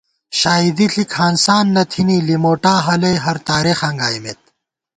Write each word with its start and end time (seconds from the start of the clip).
شائیدی 0.39 0.87
ݪِک 0.93 1.11
ہانسان 1.19 1.65
نہ 1.75 1.83
تھنی، 1.91 2.17
لِموٹا 2.27 2.73
ہلَئی 2.85 3.17
ہرتارېخاں 3.25 3.93
گائیمېت 3.99 4.41